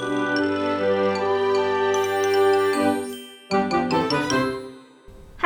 [0.00, 0.06] ハ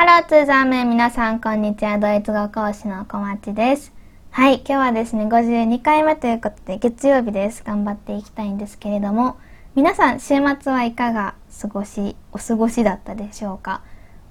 [0.05, 1.97] ローツーザーメン皆さんこんにちは。
[1.97, 3.91] ドイツ語講師の小町です。
[4.31, 7.65] はい今日はですね52回目ということで月曜日です。
[7.65, 9.35] 頑張っていきたいんですけれども
[9.75, 13.81] 皆さん週末はいかが過ごしお過ごしだったでしょうか？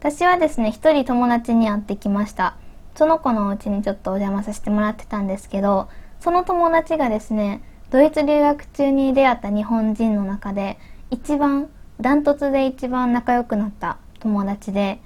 [0.00, 2.56] 私はですね一人友達に会ってきました。
[2.94, 7.60] その子のお家にちょっとお邪魔させてもらってたんですけどその友達がですね
[7.94, 10.78] ドイツ留学中に出会った日本人の中で
[11.12, 11.70] 一番
[12.00, 14.98] ダントツで一番仲良くなった友達で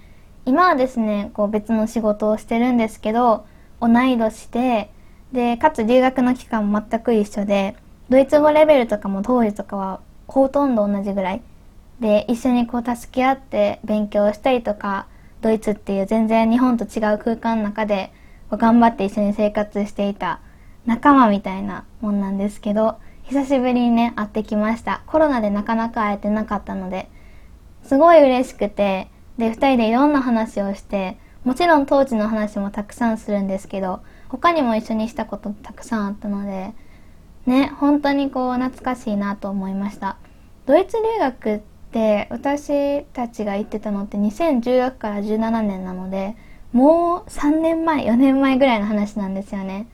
[0.46, 3.44] 今はですねこう別の仕事をしてるんですけど
[3.82, 4.90] 同い年で
[5.32, 7.76] でかつ留学の期間も全く一緒で
[8.08, 11.42] ドイツ語レベルとかも当時とかはほとんど同じぐらい。
[12.00, 15.08] で一緒にこう助け合って勉強したりとか
[15.42, 18.10] ドイツっていう全然日本と違う空間の中で
[18.50, 20.40] 頑張って一緒に生活していた
[20.88, 25.02] 仲間みたいなもんなんですけど久しぶりにね会ってきました。
[25.06, 27.10] コロナでなかなか会えてなかったので
[27.82, 36.72] すごい嬉しくてで2人でいろんな話をしてもちろん当時の話もたくさんするんですけど他にも一緒にしたことたくさんあったので
[37.44, 40.16] ね本当にこう懐かしいなと思いました。
[40.64, 41.60] ドイツ留学っ
[41.92, 46.34] て私たちが行ってたのって2016から17年なので
[46.72, 49.86] もう3年前4年前ぐらいの話なんですよね。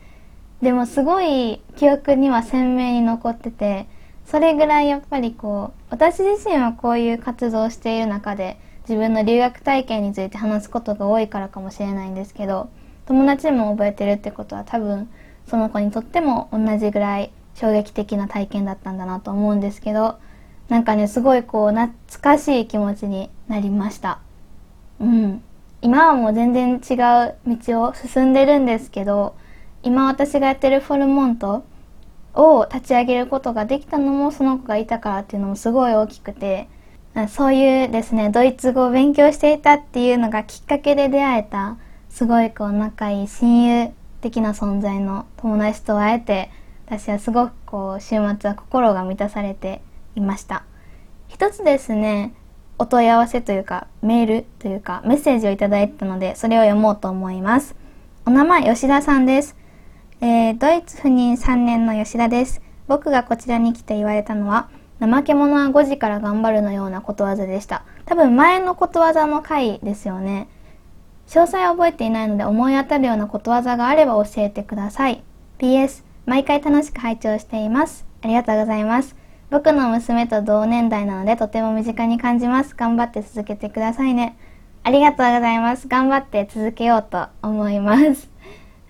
[0.65, 3.87] でもすごい記憶には鮮明に残ってて
[4.25, 12.71] それぐらいやっぱりこう私自身はこういう活動をしている中で自分の留学体験について話すことが多いからかもしれないんですけど
[13.05, 15.11] 友達も覚えてるってことは多分
[15.47, 20.19] その子にとっても同じぐらい衝撃的な体験だったんだなと思うんですけど
[20.71, 21.93] なんかねすごいこう懐
[22.23, 24.21] かしい気持ちになりました。
[24.99, 25.43] うん。
[25.83, 26.95] 今はもう全然違
[27.29, 29.35] う道を進んでるんですけど
[29.85, 31.65] 今私がやってるフォルモント
[32.35, 36.69] を立ち上げることができたのもその子がいたからっていうのもすごい大きくて
[37.29, 41.77] そういうですねドイツ語を勉強していたっていうのがきっかけで出会えた
[42.09, 46.51] すごいこう仲いい親友的な存在の友達と会えて
[46.87, 49.81] 私はすごくこう週末は心が満たされて
[50.17, 50.65] いました。
[51.29, 52.35] 一つですね
[52.79, 57.77] お問い合わせというかメールというかメッセージをいただいたのでそれを読もうと思います。
[58.27, 59.55] お名前吉田さんです、
[60.25, 70.49] えー、ドイツ赴任3年の吉田です僕がこちらに来て言われたのは怠け者は5時から頑張るのようなことわざでした多分前のことわざの回ですよね
[71.27, 75.23] 詳細は覚えていないので思い当たるようなことわざがあれば教えてください
[75.59, 79.15] PS 毎回楽しく拝聴していますありがとうございます
[79.51, 82.75] 僕の娘と同年代なのでとても身近に感じます。
[82.75, 84.37] 頑張って続けてくださいね。
[84.83, 85.87] ありがとうございます。
[85.87, 88.29] 頑張って続けようと思います。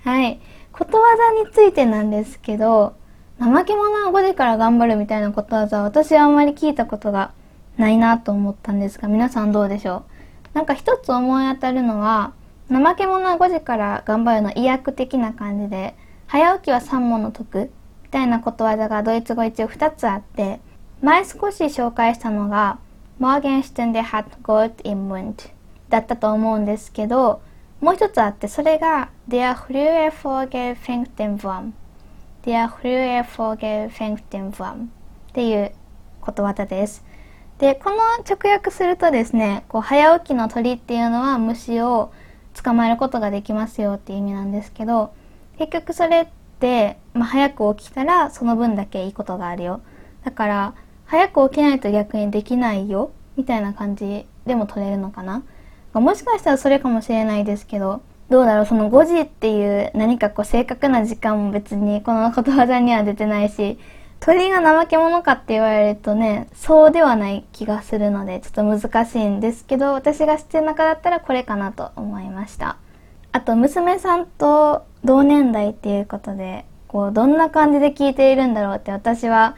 [0.05, 0.41] はい。
[0.77, 2.95] ことわざについてなんですけど、
[3.39, 7.33] 怠け者は5時から頑張るみたいなことわざは私はあんまり聞いたことが
[7.79, 10.05] ないなと思ったんですが、皆さんどうでしょ
[10.53, 10.55] う？
[10.55, 12.33] なんか一つ思い当たるのは、
[12.69, 15.95] 怠け者は5時から頑張るの意訳的な感じで、
[16.27, 17.71] 早起きは3問の得
[18.11, 20.61] たいなことわざがドイツ語一応2つあって
[21.03, 22.79] 前少し紹介したのが
[23.21, 25.51] Morgenstund hat Gold im Mund
[25.89, 27.43] だったと思うんですけど
[27.85, 31.73] もう一つあってそれが Der frühe Vogel fängt den Wurm
[32.47, 34.89] Der frühe Vogel fängt den Wurm っ
[35.35, 35.71] ていう
[36.23, 37.05] ことわざです。
[37.59, 37.97] でこの
[38.27, 42.11] 直訳するとですねこう早起きの鳥っていうのは虫を
[42.55, 45.13] 捕まえることができますよっていう意味なんですけど
[45.59, 46.27] 結局それっ
[46.61, 49.83] て、まあ、早く起きたらその分だけいいことがあるよ。
[50.25, 50.75] だから
[51.05, 55.43] 早く起きないと逆にできないよみたいな感じでも取れるのかな。
[56.01, 63.79] もしかしたらそれかもしれないですけどどうだろうその5時っていう何かこう正確な時間も別にこのことわざには出てないし
[64.21, 72.79] 鳥が怠け者かって言われるとねそうではない気がするのでちょっと難しいんですけど私が知ってる中だったらこれかなと思いました。
[73.33, 79.57] あと娘さんと同年代っていうことでこうどんな感じで聞いているんだろうって私は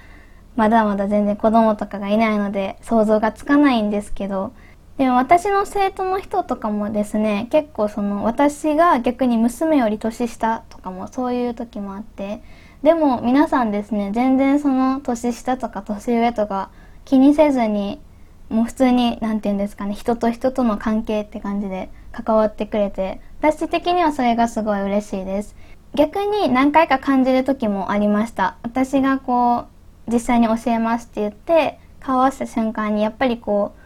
[0.57, 4.55] まだまだ全然子供とかがいないので想像がつかないんですけど
[4.99, 12.43] でも私の生徒の人とかもですね結構その私が逆に娘より年下とかもそういう時もあって
[12.83, 16.71] でも皆さんですね全然その年下とか年上とか
[17.05, 18.01] 気にせずに
[18.49, 25.55] もう普通に何て言うんですかね人と人との関係って感じで関わってくれて私的にはそれがすごい嬉しいです。
[25.95, 28.57] 逆に何回か感じる時もありました。
[28.63, 29.67] 私がこ
[30.09, 33.86] う実際に教えますって言って顔合わせた瞬間にやっぱりこう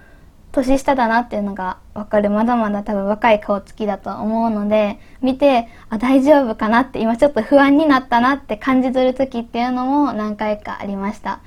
[0.52, 11.41] 年下だなっていうのが分かるまだまだ多分若い顔つきだと思うので見てあ大丈夫かなって今ちょっと不安になったなって感じ取る時っていうのも何回かありました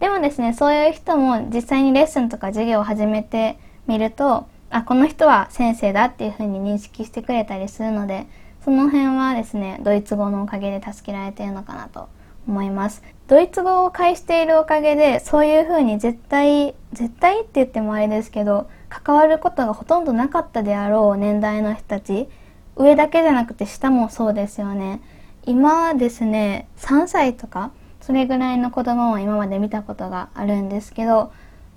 [0.00, 8.26] でもですね、そういう人も実際にレッスンとか授業を始めてみると、あ、この人は先生だっていうふうに認識してくれたりするので、
[8.64, 12.08] その辺はですね、ドイツ語のおかげで助けられてるのかなと
[12.48, 13.02] 思います。
[13.30, 22.28] ドイツ語を介しているおかげで、そういうふうに絶対、絶対って言ってもあれですけど、関わることがほとんどなかったであろう年代の人たち、
[22.74, 25.00] 上だけじゃなくて下もそうですよね。
[25.46, 31.30] 今ですね、3歳とか、それぐらいの子供を今まで見たことがあるんですけど、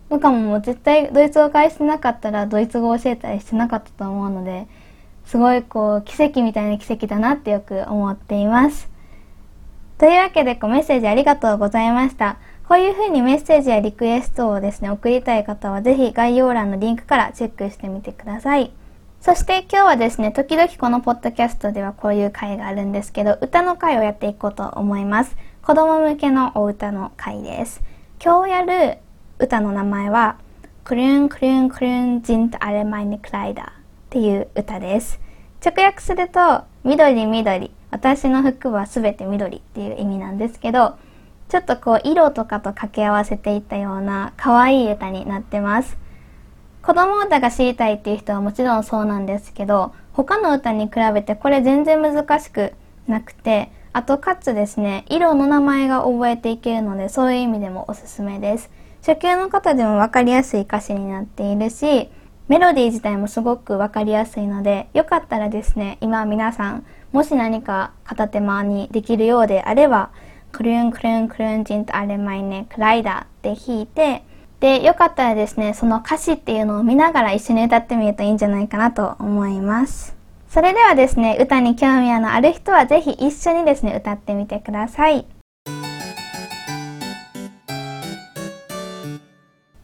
[0.10, 4.66] 僕かももう絶対ドイツ語を返してなかったらドイツ語を教えたりしてなかったと思うので、
[5.28, 8.92] すごいこう奇跡みたいな奇跡だなってよく思っています。
[10.04, 12.36] というわけでこうメッセージありがとうございました。
[12.68, 18.74] こういう風にメッセージやリクエストをですね、送りたい方はぜひ概要欄のリンクからチェックしてみてください。
[19.22, 25.38] そして今日はですね、時々このポッドキャストではこういう回があるんですけど、歌の回をやっていこうと思います。
[25.62, 27.82] 子供向けのお歌の回です。
[28.22, 28.98] 今日やる
[29.40, 30.36] 歌の名前は、
[30.84, 33.72] クルンクルンクルンジントアレマイネクライダーっ
[34.10, 35.22] ていう歌です。
[35.66, 40.98] 直訳すると、緑緑、私の服はすべて緑っていう意味なんですけど、
[41.48, 45.96] ちょっとこう色とかと掛け合わせていったような可愛い歌になってます。
[46.82, 52.74] 子供歌が知りたいっていう人はもちろんそうなんですけど、他の歌に比べてこれ全然難しく
[53.08, 58.72] なくて、あとかつですね、色の名前が覚えていけるので、そういう意味でもおすすめです。
[59.06, 62.10] 初級の方でもわかりやすい歌詞になっているし、
[62.48, 70.10] メロディー自体もすごくわかりやすいので、よかったらですね、今皆さん、もし何か片手間にできるようであれば、
[70.52, 74.24] クルンクルンクルンジンとアレマイネクライダーって弾いて、
[74.60, 80.16] で、よかったらですね、その歌詞っていうのを見ながら一緒に歌ってみるといいんじゃないかなと思います。
[80.50, 85.28] それではですね、歌に興味のある人はぜひ一緒にですね、歌ってみてください。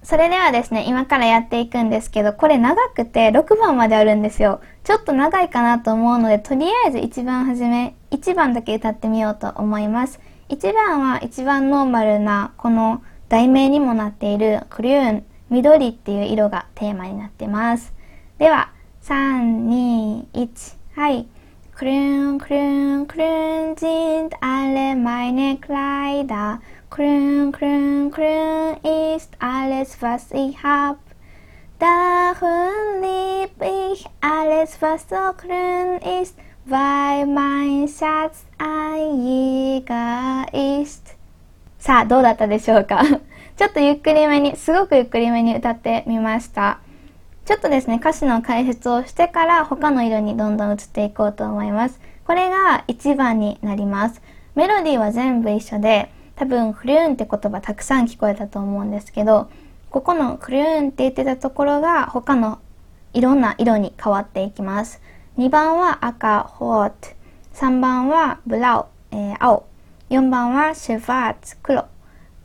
[0.10, 4.60] それではですね、今からやっていくんですけど、これ長くて6番まであるんですよ。
[4.84, 10.20] ちょっと長いかなと思うので、とりあえず一番初め、1番だけ歌ってみようと思います。
[10.50, 17.94] 1番は一番ノーマルな、この題名にもなっているクリューン、緑っていう色がテーマになってます。
[18.40, 18.72] では、
[19.04, 21.28] 3、2、1、はい。
[21.76, 26.79] クルーン、クルーン、クルーン、ジン、アレ、マイネ、クライダー。
[26.90, 31.00] クルーン、クルーン、クルーン、イスト、アレス、ファス、イハプ。
[31.80, 33.50] Darum lieb
[33.94, 36.36] ich alles, was so grün ist,
[36.68, 40.46] weil mein Schatz ein Jäger
[40.82, 41.16] ist.
[41.78, 43.02] さあ、どうだったでしょうか？
[43.56, 46.80] ちょっとゆっくりめに、すごくゆっくりめに歌ってみました。
[47.46, 52.02] ちょっとですね、歌詞の解説をしてから他の色にどんどん移っていこうと思います。
[52.26, 54.22] これが1番になります。
[54.56, 56.10] メロディーは全部一緒で、
[56.40, 59.50] 多分クリューンって言葉たくさん聞こえたと思うんですけど、
[59.90, 62.60] ここのクリューンって言ってたところが他の
[63.14, 65.02] いろんな色に変わっていきます。
[65.38, 67.10] 2番は赤、ホート。
[67.56, 69.66] 3番はブラウ、えー、青。
[70.10, 71.86] 4番はシェファーツ、黒。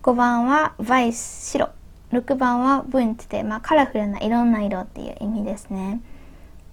[0.02, 1.70] 5番はバイス、白。
[2.10, 6.00] 6番はブンチで、まあ、カラフルないろんな色っていう意味ですね。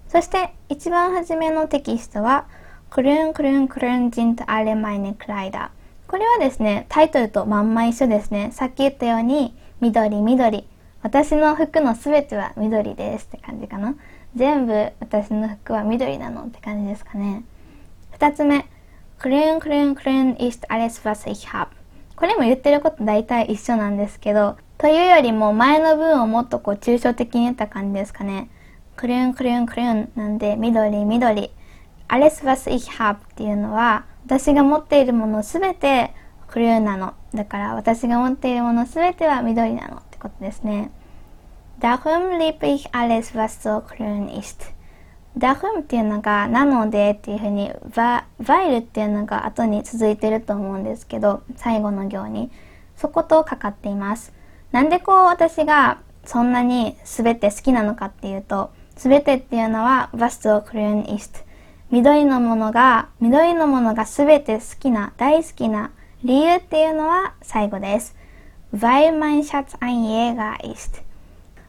[0.08, 2.46] そして一番初めのテキストは
[2.90, 5.81] クルンクルンクルンジントアレマイネクライダー。
[6.12, 8.50] これはですね、タイトルとまんま一緒ですね。
[8.52, 10.68] さっき言ったように緑緑。
[11.00, 13.94] 私の服のすべては緑ですって感じかな。
[14.36, 17.44] 全部私の服は緑なのって感じですかね。
[18.10, 18.66] 二つ目、
[19.20, 21.68] Grün, grün, grün ist alles, was ich hab.
[22.14, 28.50] これも言ってること大体一緒なんですけど、というよりも前の文をもっとこう抽象的に言った感じですかね。
[28.96, 31.50] クルンクルンクルンなんで緑緑。
[32.08, 36.14] alles was ich hab っていうのは私が持っているものすべて
[36.48, 37.14] クルンなの。
[37.34, 40.90] だから私が持っているものすべては緑なのってことですね。
[41.80, 44.72] Darum liebe ich alles was so grün ist.
[45.36, 52.50] ダフンっていうのがなのでっていうふうにババイルっていうのが後に続いてると思うんですけど最後の行に
[52.96, 54.32] そことかかっています
[54.72, 61.40] なんでこう私がそんなに全て好きなのかっていうと全てっていうのはバストクリュンイスト
[61.92, 65.92] 緑のものが緑のものが全て好きな大好きな
[66.24, 68.16] 理由っていうのは最後です
[68.74, 71.12] Weil mein Schatz ein Jäger ist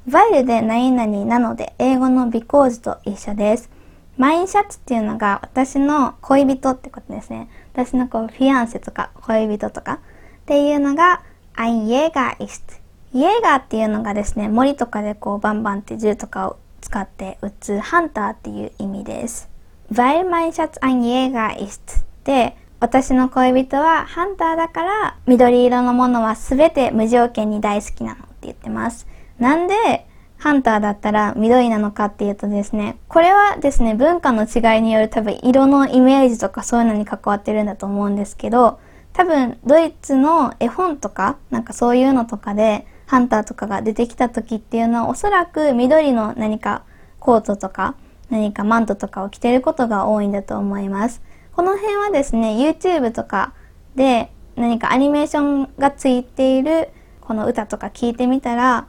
[0.07, 3.69] while で何々なので、英語の because と一緒です。
[4.17, 7.49] マインシャツっていうのが私の恋人ってことですね。
[7.73, 9.99] 私のこう、フィアンセとか恋人とかっ
[10.45, 11.23] ていうのが
[11.55, 12.81] ein Jäger ist。
[13.13, 19.52] イエーガーっていうのがですね、森とかでこうバンバンって銃とかを使って撃つハンターっていう意味です。
[19.95, 29.07] Weil mein Schatz ein Jäger ist で、私の恋人はハンターだから緑色のものは全て無条件に大好きなのって言ってます。
[29.39, 30.07] なんで
[30.37, 38.79] ハンターだったら緑なのかっていうとですね、これはですね、文化の違いによる多分色のイメージとかそういうのに関わってるんだと思うんですけど、
[39.13, 46.83] 多分ドイツの絵本とか、なんかそういうのとかで、ハンターとかが出てきた時っていうのはおそらく緑の何か
[47.19, 47.95] コートとか
[48.33, 51.21] 何かマントとかを着てることが多いんだと思います。
[51.51, 53.53] この辺はですね、YouTube とか
[53.95, 56.89] で何かアニメーションがついている
[57.21, 58.87] この歌とか聞いてみたら、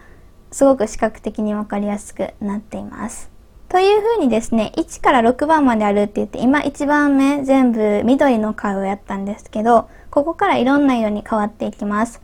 [0.51, 3.31] すごく視覚的にわかりやすくなっています。
[3.69, 12.23] というふうにですね、1から6番まであるって言って、今1番目全部緑の回をやったんですけど、ここからいろんな色に変わっていきます。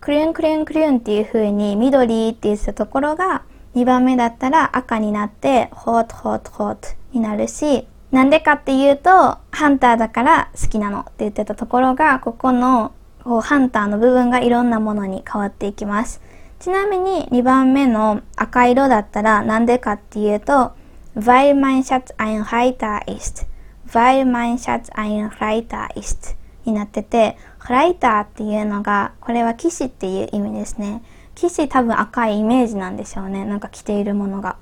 [0.00, 3.42] クリュンクリュンクリュンっていう風に緑って言ってたところが
[3.74, 9.10] 2番目だったら赤になってホートホートホートになるしなんでかっていうと、
[9.50, 12.92] ハンターだから好きなのって言ってたところが、ここの
[13.24, 16.20] こうハンターの部分がいろんなものに変わっていきます。
[16.60, 20.74] ちなみに2番目の赤色だったらなんでかっていうと、
[21.16, 23.48] weil mein Schatz ein Reiter ist.
[23.88, 26.36] weil mein Schatz ein Reiter ist.
[26.64, 27.36] になってて、
[27.68, 31.02] ライターっていうのが、これは騎士っていう意味ですね。
[31.34, 33.44] 騎士多分赤いイメージなんでしょうね。
[33.44, 34.56] なんか着ているものが。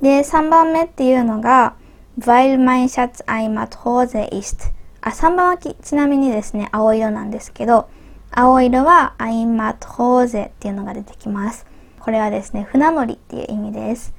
[0.00, 1.74] で、3番目っていうのが、
[2.18, 7.88] weil mein Schatz ein Matrose ist あ、3番はちなみにですね、青色なんですけど、
[8.30, 11.66] 青色は ein Matrose っていうのが出てきます。
[11.98, 14.14] これはですね、船乗りっていう意味です。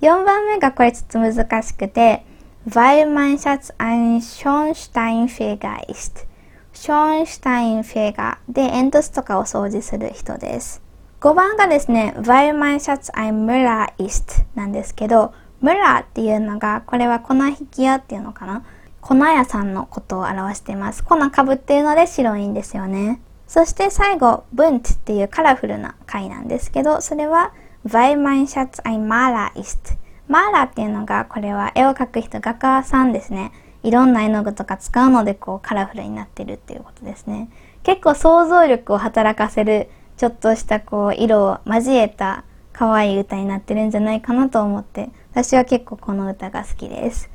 [0.00, 2.24] 4番目がこれちょっと難しくて、
[2.66, 6.26] weil mein Schatz ein Schornsteinfeger ist
[6.72, 10.82] Schornsteinfeger で煙突とかを掃除する人です。
[11.22, 18.64] 5番がですね、weil mein Schatz ein Müller ist なんですけど、ムラーっていうのが、これは粉引き屋っていうのかな？
[19.00, 21.04] 粉屋さんのことを表しています。
[21.04, 23.20] 粉かぶっているので白いんですよね。
[23.46, 27.52] そして最後、ブンツっていうカラフルな貝なんですけど、それは、
[27.86, 29.96] weil mein Schatz ein Maler ist。
[30.26, 33.52] マーラーっていうのが、これは絵を描く人、画家さんですね。
[33.84, 37.48] いろんな絵の具とか使うので、こうカラフルになってるっていうことですね。
[37.84, 47.30] 結構想像力を働かせる、ちょっとしたこう、色を交えた可愛い歌になってるんじゃないかなと思って私は結構この歌が好きです。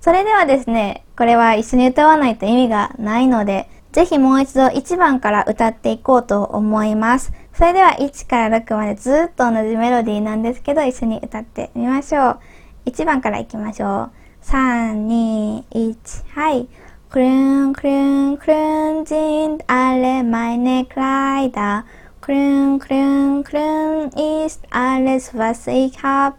[0.00, 7.32] それではですね、これは一緒に歌わないと意味がないので、ぜひもう一度1番から歌っていこうと思います。
[7.52, 12.40] それでは1から6までずっと同じメロディーなんですけど、一緒に歌ってみましょう。
[12.86, 14.10] 1番からいきましょう。
[14.42, 16.68] 3、2、1、はい。
[17.10, 21.84] Grün, grün, grün sind alle meine Kleider.
[22.28, 24.10] Grün, grün, grün
[24.44, 26.34] ist alles, was ich hab.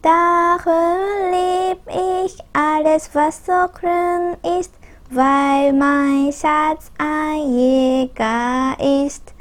[0.00, 4.72] Darum lieb ich alles, was so grün ist,
[5.10, 9.34] weil mein Schatz ein Jäger ist.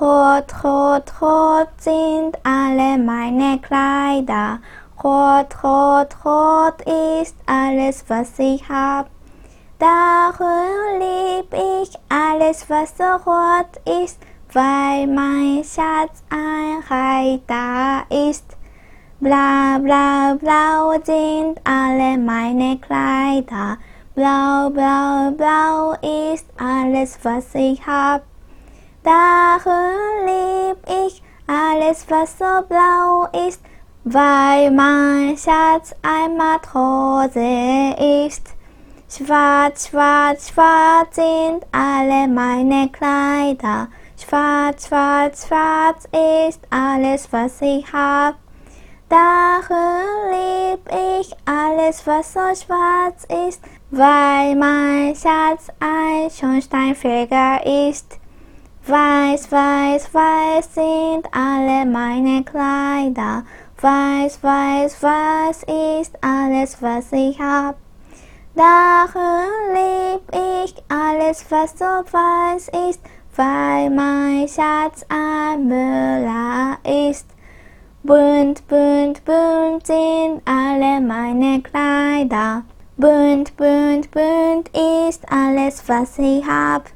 [0.00, 4.60] Rot, rot, rot sind alle meine Kleider.
[5.02, 6.80] Rot, rot, rot
[7.16, 9.10] ist alles, was ich hab.
[9.80, 14.20] Darum lieb ich alles, was so rot ist,
[14.54, 18.56] weil mein Schatz ein Reiter ist.
[19.20, 23.78] Blau, blau, blau sind alle meine Kleider.
[24.14, 28.22] Blau, blau, blau ist alles, was ich hab.
[29.02, 33.62] Darum lieb ich alles, was so blau ist,
[34.04, 37.94] weil mein Schatz ein Matrose
[38.26, 38.54] ist.
[39.08, 43.88] Schwarz, schwarz, schwarz sind alle meine Kleider.
[44.22, 46.08] Schwarz, schwarz, schwarz
[46.46, 48.36] ist alles, was ich hab.
[49.08, 53.60] Darum lieb ich alles, was so schwarz ist,
[53.90, 58.18] weil mein Schatz ein Schornsteinfeger ist.
[58.86, 63.44] Weiß, weiß, weiß sind alle meine Kleider.
[63.80, 65.64] Weiß, weiß, weiß
[65.98, 67.76] ist alles, was ich hab.
[68.54, 73.00] Darum lieb ich alles, was so weiß ist,
[73.35, 77.27] weil mein Schatz ein Müller ist.
[78.03, 82.63] Bunt, bunt, bunt sind alle meine Kleider.
[82.97, 86.89] Bunt, bunt, bunt ist alles, was ich hab.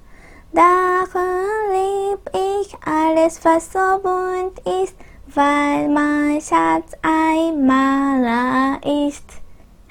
[0.54, 4.96] Darum lieb ich alles, was so bunt ist,
[5.28, 9.42] weil mein Schatz ein Maler ist.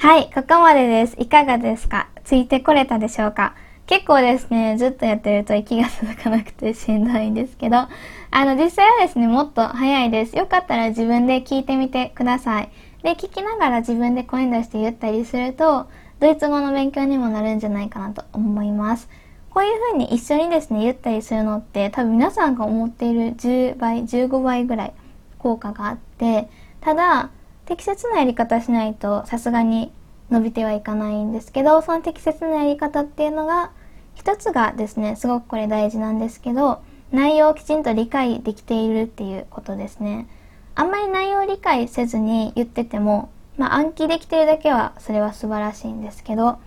[0.02, 1.16] はい、ここまでです。
[1.18, 3.54] いかがですかついてこれたでしょうか
[3.87, 10.35] 結構ですね、ずっとやってると息が続かなくてしんどいんですけど、あの、実際はですね、もっと早いです。
[10.35, 12.69] よかったら自分で聞いてみてください。
[13.03, 15.87] で、聞きながら自分で声出して言ったりすると、
[16.19, 19.07] ドイツ語の勉強にもなるんじゃないかなと思います。
[19.51, 24.93] こういう風に一緒にですね、言ったりするのって多分皆さんが思っている10倍、15倍ぐらい
[25.37, 26.49] 効果があって、
[26.81, 27.29] ただ、
[27.65, 29.91] 適切なやり方しないとさすがに
[30.29, 33.71] 伸びてはいかないんですけど、その適切なやり方っていうのが、
[34.15, 40.27] 一つがですね、すごくこれ大事なんですけど、内容をきちんと理解できているっていうことですね。
[40.73, 46.57] あんまり内容を理解せずに言ってても、まあ暗記できてるだけはそれは素晴らしいんですけど、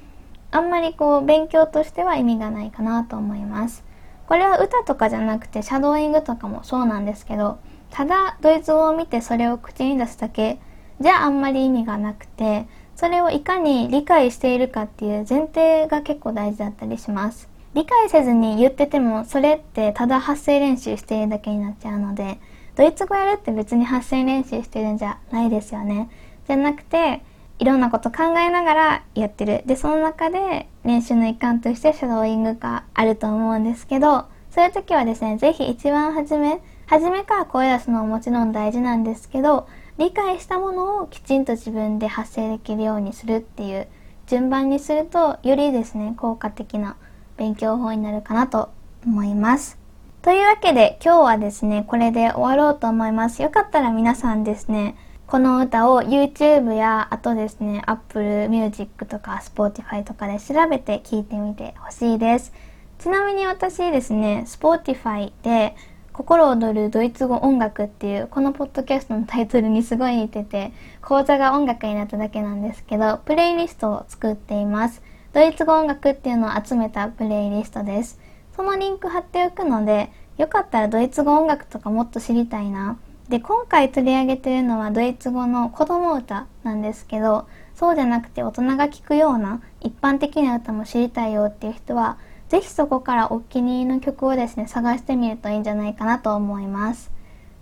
[0.51, 3.85] あんまりこう勉強としては意味がないかなと思います。
[4.27, 7.59] これは歌とかじゃなくてシャドーイングとかもそうなんですけど、
[7.91, 10.59] ただドイツ語を見てそれを口に出すだけ
[11.01, 12.67] じゃあんまり意味がなくて、
[12.99, 17.49] それをいかに理解しているかっていう前提が結構大事だったりします。
[17.75, 22.41] 理解せずに言っててもそれってただ発声練習しているだけになっちゃうので、
[22.75, 26.11] ドイツ語やるって別に発声練習してるんじゃないですよね。
[26.49, 27.23] じゃなくて、
[27.61, 29.63] いろんなこと考えながらやってる。
[29.65, 43.89] で、その中で練習の一環としてシャドーイングがあると思うんですけど、そういう時はですね、ぜひ一番初め、初めから声出すのももちろん大事なんですけど、理解したものをきちんと自分で発声できるようにするっていう
[44.27, 46.97] 順番にすると、よりですね、効果的な
[47.37, 48.71] 勉強法になるかなと
[49.05, 49.79] 思います。
[50.23, 53.43] というわけで今日はですね、これで終わろうと思います。
[53.43, 54.97] よかったら皆さんですね、
[55.29, 62.51] この歌を YouTube やあとですね Apple Music とか Spotify とかで調べて聴いてみてほしいです
[62.99, 65.77] ちなみに私ですね Spotify で
[66.19, 75.01] 心躍るドイツ語音楽っていうこのポッドキャストのタイトルにすごい似てて講座が音楽になっただけなんですけどプレイリストを作っています。
[75.33, 78.19] ドイツ語音楽っていうのを集めたプレイリストです。
[78.57, 82.99] そのリンク貼っておくのでよかったらドイツ語音楽とかもっと知りたいな。
[83.29, 87.47] で今回取り上げてるのはドイツ語の子供歌なんですけど
[87.77, 92.19] そうじゃなくて大人が聴くような一般的な歌も知りたいよっていう人は
[92.49, 97.11] ぜひそこからお気に入りの曲をですね探してみるといいんじゃないかなと思います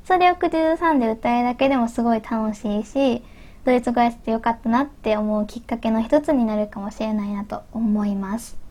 [0.05, 3.23] それを口ずさんで歌えるだけでもすごい楽しいし
[3.65, 8.67] ドイツ語やってよかったなって思うきっかけの一つになるかもしれないなと思います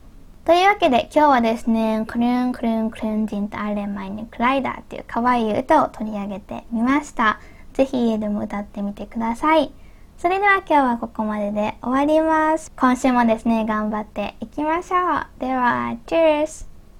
[0.46, 7.40] というわけで今日はですね、クルンクルンクルンジンとアレンマイにクライダーっていう可愛い歌を取り上げてみました。
[7.74, 9.72] ぜひ家でも歌ってみてください。
[10.18, 12.72] それでは今日はここまでで終わります。
[12.74, 15.40] 今週もですね、頑張っていきましょう。
[15.40, 16.75] では、チュース